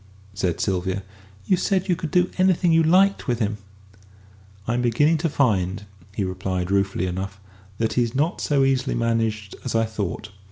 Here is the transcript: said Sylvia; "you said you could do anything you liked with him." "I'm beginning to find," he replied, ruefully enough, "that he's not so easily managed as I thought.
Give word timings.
said 0.33 0.59
Sylvia; 0.59 1.03
"you 1.45 1.55
said 1.55 1.87
you 1.87 1.95
could 1.95 2.09
do 2.09 2.31
anything 2.39 2.71
you 2.71 2.81
liked 2.81 3.27
with 3.27 3.37
him." 3.37 3.59
"I'm 4.67 4.81
beginning 4.81 5.19
to 5.19 5.29
find," 5.29 5.83
he 6.15 6.23
replied, 6.23 6.71
ruefully 6.71 7.05
enough, 7.05 7.39
"that 7.77 7.93
he's 7.93 8.15
not 8.15 8.41
so 8.41 8.63
easily 8.63 8.95
managed 8.95 9.55
as 9.63 9.75
I 9.75 9.85
thought. 9.85 10.31